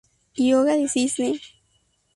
[0.39, 1.37] Hyōga de Cisne